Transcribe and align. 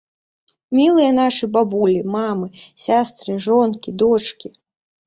Мілыя 0.79 1.11
нашы 1.19 1.45
бабулі, 1.57 2.01
мамы, 2.17 2.47
сястры, 2.87 3.31
жонкі, 3.47 3.89
дочкі! 4.07 4.55